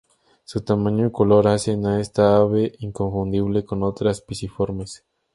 [0.45, 5.05] Su tamaño y color hacen a esta ave inconfundible con otras piciformes.